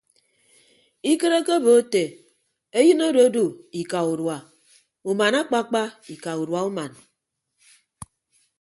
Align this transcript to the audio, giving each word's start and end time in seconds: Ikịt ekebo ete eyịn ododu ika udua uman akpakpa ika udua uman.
Ikịt 1.11 1.33
ekebo 1.39 1.69
ete 1.81 2.03
eyịn 2.79 2.99
ododu 3.07 3.45
ika 3.81 3.99
udua 4.11 4.37
uman 5.09 5.33
akpakpa 5.41 5.81
ika 6.13 6.31
udua 6.41 6.61
uman. 6.69 6.91